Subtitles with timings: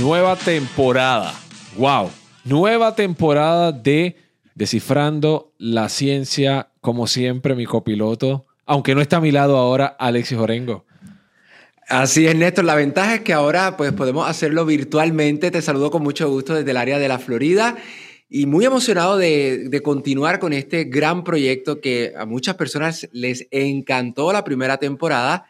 [0.00, 1.34] nueva temporada.
[1.76, 2.10] ¡Wow!
[2.44, 4.16] Nueva temporada de
[4.54, 10.38] Descifrando la Ciencia, como siempre, mi copiloto, aunque no está a mi lado ahora, Alexis
[10.38, 10.86] Orengo.
[11.86, 12.64] Así es, Néstor.
[12.64, 15.50] La ventaja es que ahora pues, podemos hacerlo virtualmente.
[15.50, 17.76] Te saludo con mucho gusto desde el área de la Florida
[18.30, 23.48] y muy emocionado de, de, continuar con este gran proyecto que a muchas personas les
[23.50, 25.46] encantó la primera temporada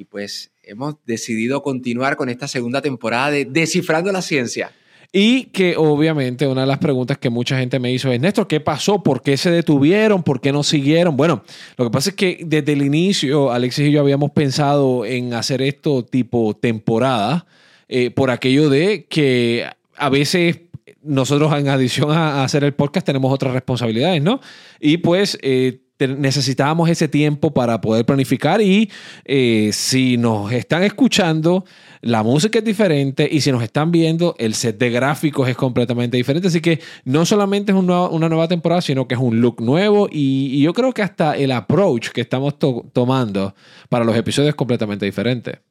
[0.00, 4.72] y pues hemos decidido continuar con esta segunda temporada de Descifrando la Ciencia.
[5.12, 8.60] Y que obviamente una de las preguntas que mucha gente me hizo es, Néstor, ¿qué
[8.60, 9.02] pasó?
[9.02, 10.22] ¿Por qué se detuvieron?
[10.22, 11.18] ¿Por qué no siguieron?
[11.18, 11.44] Bueno,
[11.76, 15.60] lo que pasa es que desde el inicio Alexis y yo habíamos pensado en hacer
[15.60, 17.44] esto tipo temporada,
[17.88, 19.66] eh, por aquello de que
[19.98, 20.60] a veces
[21.02, 24.40] nosotros en adición a, hacer el podcast tenemos otras responsabilidades, ¿no?
[24.80, 25.36] Y pues...
[25.42, 28.90] Eh, necesitábamos ese tiempo para poder planificar y
[29.24, 31.64] eh, si nos están escuchando,
[32.00, 36.16] la música es diferente y si nos están viendo, el set de gráficos es completamente
[36.16, 36.48] diferente.
[36.48, 40.60] Así que no solamente es una nueva temporada, sino que es un look nuevo y,
[40.60, 43.54] yo creo que hasta el approach que estamos tomando
[43.88, 45.69] para los episodios es completamente diferente.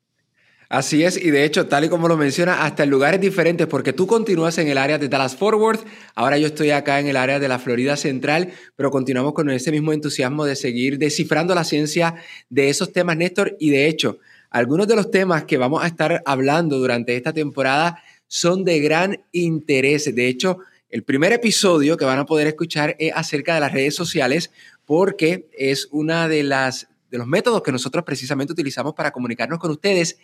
[0.71, 3.91] Así es, y de hecho, tal y como lo menciona, hasta en lugares diferentes, porque
[3.91, 5.79] tú continúas en el área de Dallas Forward,
[6.13, 9.71] ahora yo estoy acá en el área de la Florida Central, pero continuamos con ese
[9.71, 12.13] mismo entusiasmo de seguir descifrando la ciencia
[12.51, 14.19] de esos temas, Néstor, y de hecho,
[14.51, 19.23] algunos de los temas que vamos a estar hablando durante esta temporada son de gran
[19.31, 20.13] interés.
[20.13, 20.59] De hecho,
[20.91, 24.51] el primer episodio que van a poder escuchar es acerca de las redes sociales,
[24.85, 29.71] porque es una de las de los métodos que nosotros precisamente utilizamos para comunicarnos con
[29.71, 30.19] ustedes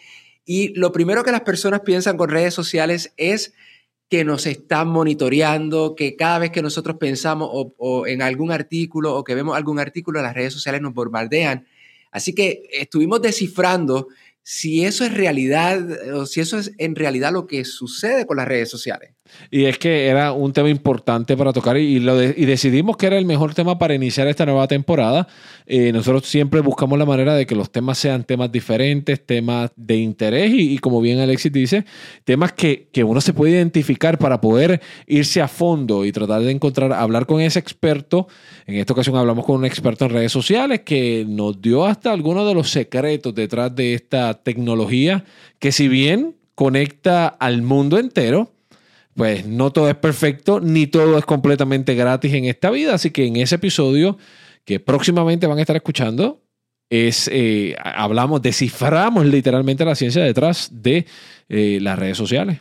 [0.46, 3.54] y lo primero que las personas piensan con redes sociales es
[4.10, 9.24] que nos están monitoreando, que cada vez que nosotros pensamos o, en algún artículo o
[9.24, 11.66] que vemos algún artículo, las redes sociales nos bombardean.
[12.12, 14.08] Así que estuvimos descifrando
[14.44, 15.84] si eso es realidad
[16.14, 19.15] o si eso es en realidad lo que sucede con las redes sociales.
[19.50, 23.18] Y es que era un tema importante para tocar y, lo y decidimos que era
[23.18, 25.28] el mejor tema para iniciar esta nueva temporada.
[25.66, 29.98] Eh, nosotros siempre buscamos la manera de que los temas sean temas diferentes, temas de
[29.98, 31.86] interés y, como bien Alexis dice,
[32.24, 36.52] temas que, que, uno se puede identificar para poder irse a fondo y tratar de
[36.52, 38.28] encontrar, hablar con ese experto.
[38.68, 42.48] En esta ocasión hablamos con un experto en redes sociales que nos dio hasta algunos
[42.48, 45.24] de los secretos detrás de esta tecnología
[45.60, 48.55] que si bien conecta al mundo entero,
[49.16, 52.94] pues no todo es perfecto, ni todo es completamente gratis en esta vida.
[52.94, 54.18] Así que en ese episodio
[54.66, 56.44] que próximamente van a estar escuchando,
[56.90, 61.06] es, eh, hablamos, desciframos literalmente la ciencia detrás de
[61.50, 62.60] eh, las redes sociales.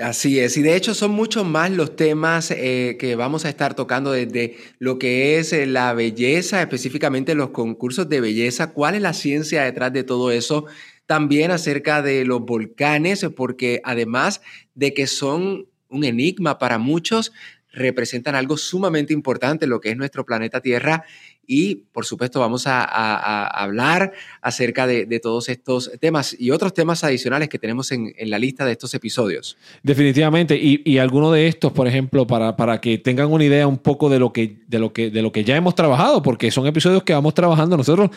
[0.00, 3.74] Así es, y de hecho son muchos más los temas eh, que vamos a estar
[3.74, 9.12] tocando desde lo que es la belleza, específicamente los concursos de belleza, cuál es la
[9.12, 10.66] ciencia detrás de todo eso,
[11.08, 14.42] también acerca de los volcanes, porque además
[14.74, 17.32] de que son un enigma para muchos,
[17.72, 21.04] representan algo sumamente importante, lo que es nuestro planeta Tierra
[21.50, 22.84] y por supuesto vamos a,
[23.48, 28.66] hablar acerca de, todos estos temas y otros temas adicionales que tenemos en, la lista
[28.66, 29.56] de estos episodios.
[29.82, 33.78] Definitivamente, y, y alguno de estos, por ejemplo, para, para, que tengan una idea un
[33.78, 36.66] poco de lo, que, de, lo que, de lo que ya hemos trabajado, porque son
[36.66, 38.10] episodios que vamos trabajando nosotros.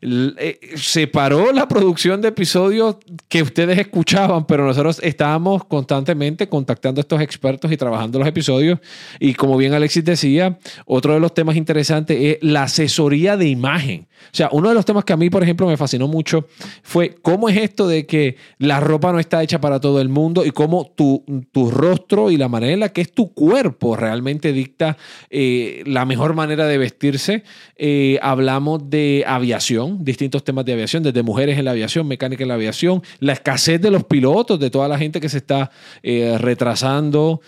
[0.00, 2.96] Eh, se paró la producción de episodios
[3.28, 8.78] que ustedes escuchaban, pero nosotros estábamos constantemente contactando a estos expertos y trabajando los episodios.
[9.20, 14.06] Y como bien Alexis decía, otro de los temas interesantes es las asesoría de imagen.
[14.26, 16.46] O sea, uno de los temas que a mí, por ejemplo, me fascinó mucho
[16.82, 20.44] fue cómo es esto de que la ropa no está hecha para todo el mundo
[20.44, 24.52] y cómo tu, tu rostro y la manera en la que es tu cuerpo realmente
[24.52, 24.96] dicta
[25.30, 27.44] eh, la mejor manera de vestirse.
[27.76, 32.48] Eh, hablamos de aviación, distintos temas de aviación, desde mujeres en la aviación, mecánica en
[32.48, 35.70] la aviación, la escasez de los pilotos, de toda la gente que se está
[36.02, 37.40] eh, retrasando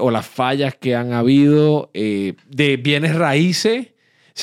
[0.00, 3.88] o las fallas que han habido, de bienes raíces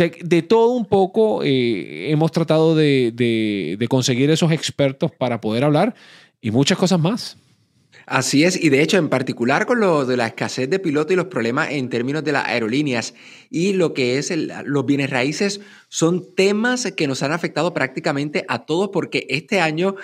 [0.03, 5.95] de todo un poco eh, hemos tratado de, conseguir esos expertos para poder hablar
[6.41, 7.37] y muchas cosas más.
[8.05, 11.15] Así es, y de hecho, en particular con lo de la escasez de pilotos y
[11.15, 13.15] los problemas en términos de las aerolíneas
[13.49, 14.31] y lo que es
[14.63, 19.95] los bienes raíces, son temas que nos han afectado prácticamente a todos porque este año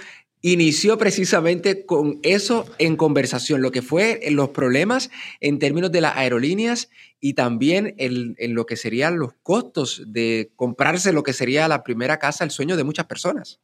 [0.41, 6.17] inició precisamente con eso en conversación, lo que fue los problemas en términos de las
[6.17, 6.89] aerolíneas
[7.23, 12.17] y también en, lo que serían los costos de comprarse lo que sería la primera
[12.17, 13.59] casa, el sueño de muchas personas.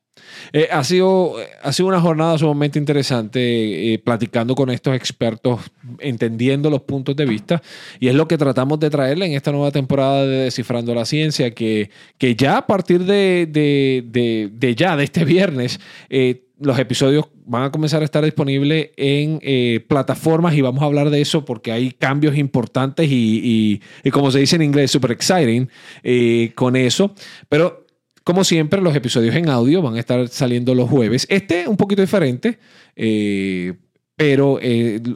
[0.54, 5.62] Eh, ha, sido, ha sido una jornada sumamente interesante eh, platicando con estos expertos,
[6.00, 7.64] entendiendo los puntos de vista,
[8.00, 11.50] y es lo que tratamos de traerle en esta nueva temporada de Descifrando la Ciencia,
[11.52, 11.90] que,
[12.20, 17.64] que ya a partir de, de, de, ya, de este viernes, eh, los episodios van
[17.64, 21.72] a comenzar a estar disponibles en eh, plataformas y vamos a hablar de eso porque
[21.72, 23.82] hay cambios importantes y,
[24.12, 25.70] como se dice en inglés, super exciting
[26.04, 27.14] eh, con eso.
[27.50, 27.86] Pero
[28.24, 31.26] como siempre, los episodios en audio van a estar saliendo los jueves.
[31.30, 32.60] Este un poquito diferente.
[32.96, 33.74] Eh,
[34.16, 34.60] pero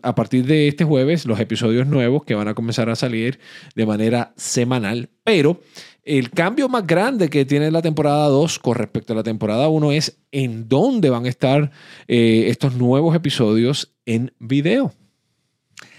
[0.04, 3.40] a partir de este jueves, los episodios nuevos que van a comenzar a salir
[3.74, 5.10] de manera semanal.
[5.24, 5.60] Pero
[6.04, 9.92] el cambio más grande que tiene la temporada 2 con respecto a la temporada 1
[9.92, 11.72] es en dónde van a estar
[12.08, 14.94] eh, estos nuevos episodios en video.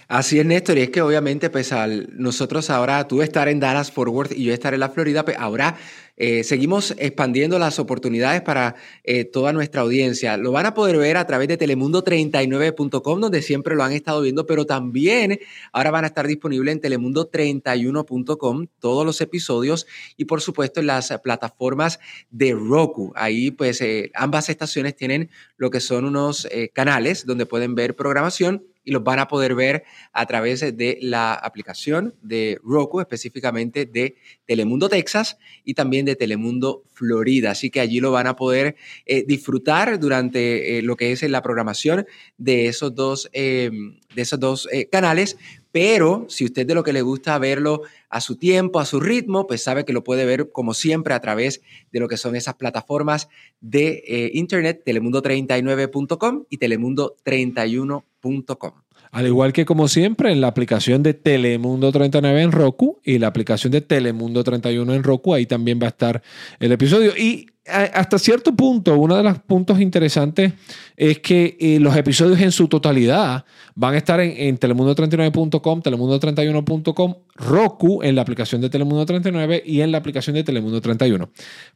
[0.09, 1.73] Así es, Néstor, y es que obviamente, pues
[2.11, 5.37] nosotros ahora, tú estar en Dallas, Fort Worth y yo estar en la Florida, pues
[5.39, 5.77] ahora
[6.17, 10.37] eh, seguimos expandiendo las oportunidades para eh, toda nuestra audiencia.
[10.37, 14.47] Lo van a poder ver a través de telemundo39.com, donde siempre lo han estado viendo,
[14.47, 15.41] pero también
[15.73, 21.13] ahora van a estar disponibles en telemundo31.com todos los episodios y por supuesto en las
[21.23, 21.99] plataformas
[22.31, 23.13] de Roku.
[23.17, 28.65] Ahí pues eh, ambas estaciones tienen lo que son unos canales donde pueden ver programación
[28.85, 34.17] y los van a poder ver a través de la aplicación de Roku, específicamente de
[34.47, 37.53] Telemundo Texas y también de Telemundo Florida.
[37.53, 38.77] Así que allí lo van a poder
[39.07, 42.07] eh, disfrutar durante eh, lo que es la programación
[42.39, 45.37] de esos dos, em, de esos dos eh, canales.
[45.73, 49.47] Pero si usted de lo que le gusta verlo a su tiempo, a su ritmo,
[49.47, 52.55] pues sabe que lo puede ver como siempre a través de lo que son esas
[52.55, 53.29] plataformas
[53.61, 58.73] de internet, telemundo39.com y telemundo31.com.
[59.13, 63.27] Al igual que como siempre en la aplicación de Telemundo 39 en Roku y la
[63.27, 66.23] aplicación de Telemundo 31 en Roku, ahí también va a estar
[66.59, 67.15] el episodio.
[67.15, 70.53] Y hasta cierto punto, uno de los puntos interesantes
[70.97, 73.45] es que eh, los episodios en su totalidad
[73.75, 79.93] van a estar en, telemundo39.com, telemundo31.com, Roku en la aplicación de Telemundo 39 y en
[79.93, 81.31] la aplicación de Telemundo 31.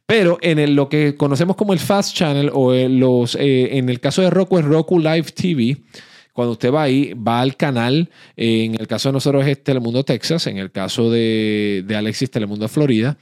[0.05, 3.99] Pero en lo que conocemos como el Fast Channel o en, los, eh, en el
[3.99, 5.77] caso de Roku es Roku Live TV
[6.37, 8.11] cuando usted va ahí, va al canal.
[8.35, 13.17] En el caso de nosotros es Telemundo Texas, en el caso de, Alexis Telemundo Florida.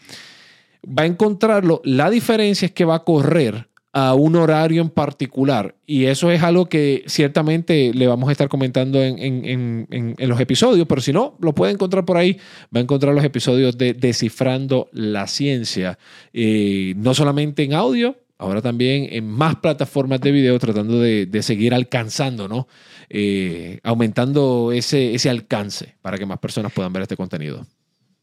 [0.86, 1.82] Va a encontrarlo.
[1.84, 5.74] La diferencia es que va a correr a un horario en particular.
[5.86, 9.88] Y eso es algo que ciertamente le vamos a estar comentando en,
[10.20, 12.38] los episodios, pero si no, lo puede encontrar por ahí.
[12.76, 15.98] Va a encontrar los episodios de Descifrando la Ciencia,
[16.34, 21.42] eh, no solamente en audio, ahora también en más plataformas de video, tratando de, de
[21.42, 22.68] seguir alcanzando, ¿no?
[23.10, 27.66] Eh, aumentando ese, ese alcance para que más personas puedan ver este contenido.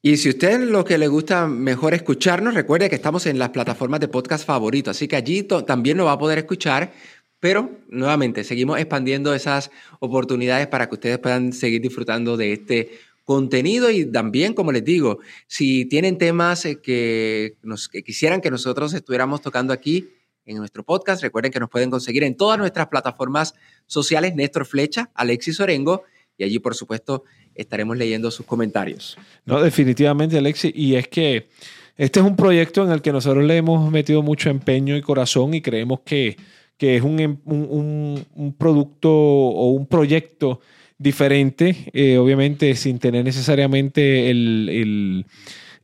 [0.04, 4.00] Y si usted lo que le gusta mejor escucharnos, recuerde que estamos en las plataformas
[4.00, 6.92] de podcast favorito, así que allí también lo va a poder escuchar,
[7.38, 9.70] pero nuevamente seguimos expandiendo esas
[10.00, 12.90] oportunidades para que ustedes puedan seguir disfrutando de este
[13.22, 18.50] contenido y también, como les digo, si tienen temas eh, que, nos, que quisieran que
[18.50, 20.08] nosotros estuviéramos tocando aquí,
[20.44, 21.22] en nuestro podcast.
[21.22, 23.54] Recuerden que nos pueden conseguir en todas nuestras plataformas
[23.86, 26.02] sociales, Néstor Flecha, Alexis Orengo,
[26.36, 29.16] y allí, por supuesto, estaremos leyendo sus comentarios.
[29.44, 31.48] No, definitivamente, Alexis, y es que
[31.96, 35.54] este es un proyecto en el que nosotros le hemos metido mucho empeño y corazón
[35.54, 36.36] y creemos que,
[36.76, 40.60] que es un, em, un, un, producto o un proyecto
[40.98, 45.26] diferente, eh, obviamente sin tener necesariamente el, el,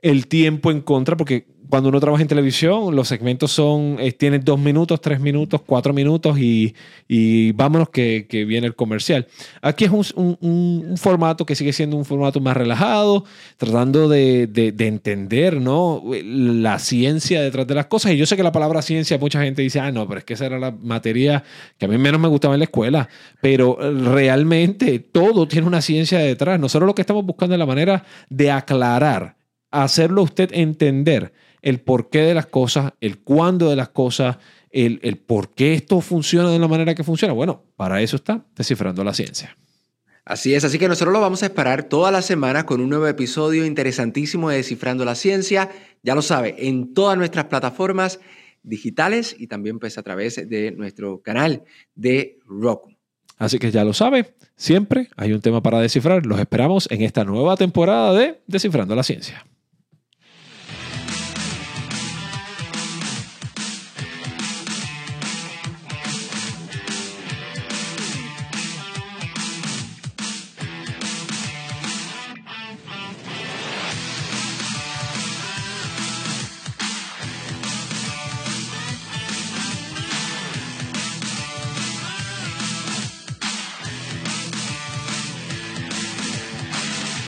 [0.00, 4.44] el tiempo en contra, porque cuando uno trabaja en televisión, los segmentos son, eh, tienen
[4.44, 6.74] dos minutos, tres minutos, cuatro minutos y,
[7.06, 9.26] y vámonos que, que, viene el comercial.
[9.60, 13.24] Aquí es un, un, formato que sigue siendo un formato más relajado,
[13.56, 16.02] tratando de, de, de, entender ¿no?
[16.22, 18.12] la ciencia detrás de las cosas.
[18.12, 20.34] Y yo sé que la palabra ciencia, mucha gente dice, ah, no, pero es que
[20.34, 21.44] esa era la materia
[21.76, 23.08] que a mí menos me gustaba en la escuela.
[23.40, 26.58] Pero realmente todo tiene una ciencia detrás.
[26.58, 29.37] Nosotros lo que estamos buscando es la manera de aclarar,
[29.70, 31.32] hacerlo usted entender
[31.62, 34.38] el porqué de las cosas, el cuándo de las cosas,
[34.70, 37.34] el, el por qué esto funciona de la manera que funciona.
[37.34, 39.56] Bueno, para eso está descifrando la ciencia.
[40.28, 43.06] Así es, así que nosotros lo vamos a esperar toda la semana con un nuevo
[43.06, 45.70] episodio interesantísimo de Descifrando la Ciencia.
[46.02, 48.20] Ya lo sabe, en todas nuestras plataformas
[48.62, 52.94] digitales y también pues a través de nuestro canal de Roku.
[53.38, 56.26] Así que ya lo sabe, siempre hay un tema para descifrar.
[56.26, 59.46] Los esperamos en esta nueva temporada de Descifrando la Ciencia.